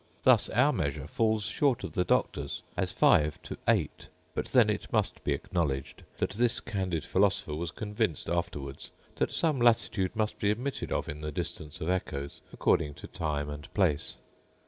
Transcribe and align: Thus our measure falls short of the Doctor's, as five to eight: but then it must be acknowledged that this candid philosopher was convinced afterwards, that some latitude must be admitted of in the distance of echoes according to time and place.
Thus 0.23 0.49
our 0.49 0.73
measure 0.73 1.05
falls 1.05 1.45
short 1.45 1.83
of 1.83 1.91
the 1.93 2.03
Doctor's, 2.03 2.63
as 2.75 2.91
five 2.91 3.39
to 3.43 3.55
eight: 3.67 4.07
but 4.33 4.47
then 4.47 4.67
it 4.67 4.91
must 4.91 5.23
be 5.23 5.31
acknowledged 5.31 6.01
that 6.17 6.31
this 6.31 6.59
candid 6.59 7.05
philosopher 7.05 7.53
was 7.53 7.69
convinced 7.69 8.27
afterwards, 8.27 8.89
that 9.17 9.31
some 9.31 9.61
latitude 9.61 10.15
must 10.15 10.39
be 10.39 10.49
admitted 10.49 10.91
of 10.91 11.07
in 11.07 11.21
the 11.21 11.31
distance 11.31 11.81
of 11.81 11.89
echoes 11.91 12.41
according 12.51 12.95
to 12.95 13.05
time 13.05 13.47
and 13.47 13.71
place. 13.75 14.17